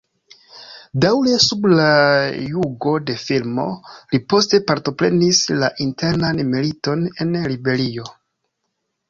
[1.03, 1.89] Daŭre sub la
[2.53, 3.67] jugo de Firmo,
[4.15, 8.09] li poste partoprenis la internan militon en Liberio.